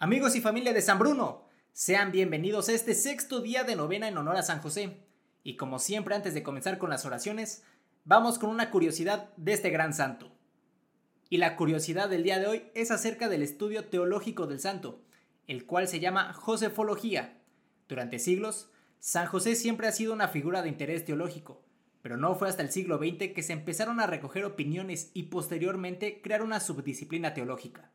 [0.00, 4.16] Amigos y familia de San Bruno, sean bienvenidos a este sexto día de novena en
[4.16, 4.98] honor a San José.
[5.42, 7.64] Y como siempre antes de comenzar con las oraciones,
[8.04, 10.30] vamos con una curiosidad de este gran santo.
[11.28, 15.02] Y la curiosidad del día de hoy es acerca del estudio teológico del santo,
[15.48, 17.36] el cual se llama Josefología.
[17.88, 18.70] Durante siglos,
[19.00, 21.64] San José siempre ha sido una figura de interés teológico,
[22.02, 26.22] pero no fue hasta el siglo XX que se empezaron a recoger opiniones y posteriormente
[26.22, 27.90] crear una subdisciplina teológica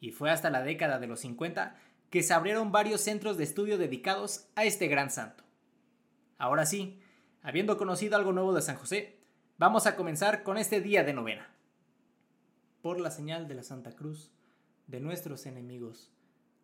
[0.00, 1.76] y fue hasta la década de los 50
[2.08, 5.44] que se abrieron varios centros de estudio dedicados a este gran santo.
[6.38, 6.98] Ahora sí,
[7.42, 9.18] habiendo conocido algo nuevo de San José,
[9.58, 11.48] vamos a comenzar con este día de novena.
[12.82, 14.32] Por la señal de la Santa Cruz,
[14.86, 16.10] de nuestros enemigos,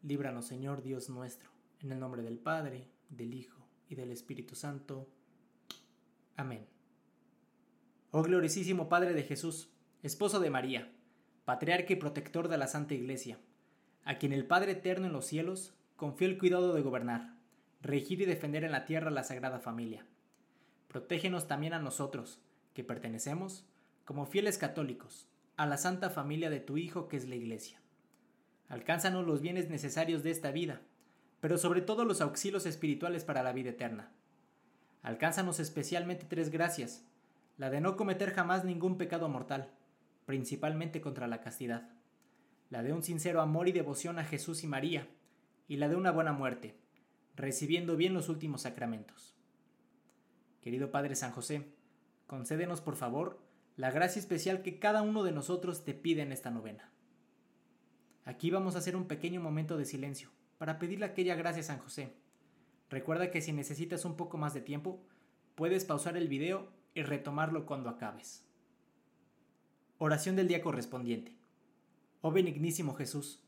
[0.02, 5.06] líbranos Señor Dios nuestro, en el nombre del Padre, del Hijo y del Espíritu Santo.
[6.36, 6.66] Amén.
[8.10, 9.68] Oh gloriosísimo Padre de Jesús,
[10.02, 10.90] esposo de María,
[11.46, 13.38] patriarca y protector de la Santa Iglesia,
[14.04, 17.34] a quien el Padre Eterno en los cielos confió el cuidado de gobernar,
[17.80, 20.04] regir y defender en la tierra la Sagrada Familia.
[20.88, 22.40] Protégenos también a nosotros,
[22.74, 23.64] que pertenecemos,
[24.04, 27.80] como fieles católicos, a la Santa Familia de tu Hijo que es la Iglesia.
[28.68, 30.80] Alcánzanos los bienes necesarios de esta vida,
[31.38, 34.10] pero sobre todo los auxilios espirituales para la vida eterna.
[35.04, 37.06] Alcánzanos especialmente tres gracias,
[37.56, 39.70] la de no cometer jamás ningún pecado mortal,
[40.26, 41.88] principalmente contra la castidad,
[42.68, 45.08] la de un sincero amor y devoción a Jesús y María,
[45.68, 46.76] y la de una buena muerte,
[47.36, 49.36] recibiendo bien los últimos sacramentos.
[50.60, 51.72] Querido Padre San José,
[52.26, 53.40] concédenos por favor
[53.76, 56.90] la gracia especial que cada uno de nosotros te pide en esta novena.
[58.24, 61.78] Aquí vamos a hacer un pequeño momento de silencio para pedirle aquella gracia a San
[61.78, 62.16] José.
[62.90, 65.04] Recuerda que si necesitas un poco más de tiempo,
[65.54, 68.44] puedes pausar el video y retomarlo cuando acabes.
[69.98, 71.32] Oración del día correspondiente.
[72.20, 73.40] Oh benignísimo Jesús,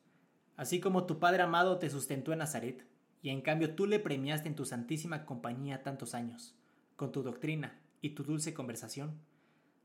[0.56, 2.86] así como tu Padre amado te sustentó en Nazaret,
[3.20, 6.54] y en cambio tú le premiaste en tu santísima compañía tantos años,
[6.96, 9.18] con tu doctrina y tu dulce conversación,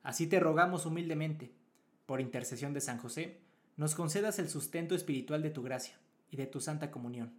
[0.04, 1.52] así te rogamos humildemente,
[2.06, 3.42] por intercesión de San José,
[3.76, 6.00] nos concedas el sustento espiritual de tu gracia
[6.32, 7.34] y de tu santa comunión,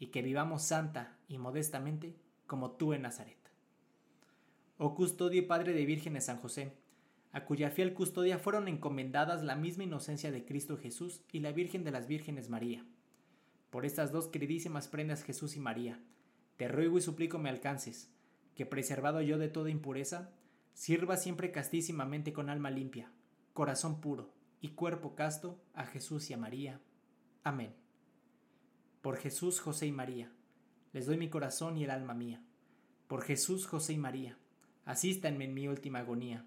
[0.00, 2.16] y que vivamos santa y modestamente
[2.48, 3.38] como tú en Nazaret.
[4.78, 6.72] Oh custodio y Padre de vírgenes San José,
[7.34, 11.82] a cuya fiel custodia fueron encomendadas la misma inocencia de Cristo Jesús y la Virgen
[11.82, 12.86] de las Vírgenes María.
[13.70, 16.00] Por estas dos queridísimas prendas Jesús y María,
[16.56, 18.08] te ruego y suplico me alcances,
[18.54, 20.30] que preservado yo de toda impureza,
[20.74, 23.10] sirva siempre castísimamente con alma limpia,
[23.52, 24.30] corazón puro
[24.60, 26.80] y cuerpo casto a Jesús y a María.
[27.42, 27.74] Amén.
[29.02, 30.30] Por Jesús, José y María,
[30.92, 32.40] les doy mi corazón y el alma mía.
[33.08, 34.38] Por Jesús, José y María,
[34.84, 36.46] asístanme en mi última agonía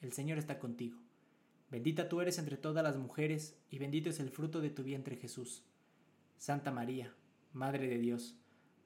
[0.00, 0.98] el Señor está contigo.
[1.70, 5.16] Bendita tú eres entre todas las mujeres, y bendito es el fruto de tu vientre
[5.16, 5.64] Jesús.
[6.38, 7.14] Santa María,
[7.52, 8.36] Madre de Dios,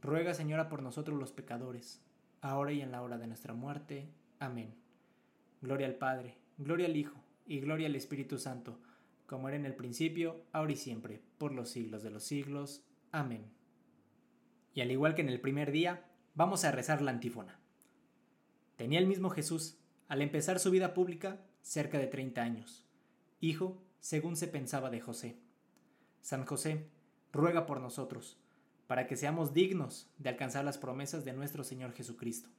[0.01, 2.01] ruega Señora por nosotros los pecadores,
[2.41, 4.09] ahora y en la hora de nuestra muerte.
[4.39, 4.75] Amén.
[5.61, 8.81] Gloria al Padre, gloria al Hijo, y gloria al Espíritu Santo,
[9.27, 12.85] como era en el principio, ahora y siempre, por los siglos de los siglos.
[13.13, 13.45] Amén.
[14.75, 17.61] Y al igual que en el primer día, vamos a rezar la antífona.
[18.77, 19.79] Tenía el mismo Jesús
[20.13, 22.85] al empezar su vida pública, cerca de 30 años,
[23.41, 25.39] hijo, según se pensaba de José.
[26.21, 26.91] San José,
[27.33, 28.37] ruega por nosotros,
[28.87, 32.51] para que seamos dignos de alcanzar las promesas de nuestro Señor Jesucristo.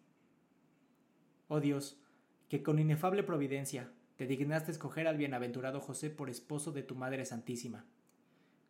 [1.48, 2.02] Oh Dios,
[2.50, 7.24] que con inefable providencia te dignaste escoger al bienaventurado José por esposo de tu Madre
[7.24, 7.86] Santísima.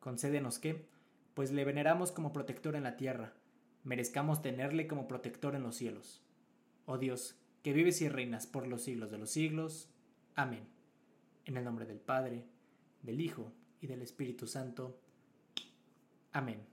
[0.02, 0.90] Concédenos que,
[1.36, 3.32] pues le veneramos como protector en la tierra,
[3.86, 6.22] merezcamos tenerle como protector en los cielos.
[6.86, 9.90] Oh Dios, que vives y reinas por los siglos de los siglos.
[10.36, 10.68] Amén.
[11.46, 12.46] En el nombre del Padre,
[13.02, 13.52] del Hijo
[13.82, 15.00] y del Espíritu Santo.
[16.34, 16.66] Amén.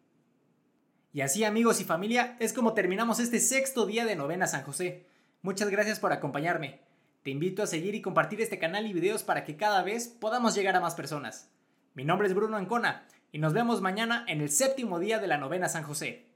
[1.13, 5.07] Y así amigos y familia, es como terminamos este sexto día de novena San José.
[5.43, 6.81] Muchas gracias por acompañarme.
[7.23, 10.55] Te invito a seguir y compartir este canal y videos para que cada vez podamos
[10.55, 11.51] llegar a más personas.
[11.95, 15.39] Mi nombre es Bruno Ancona y nos vemos mañana en el séptimo día de la
[15.39, 16.30] novena San José.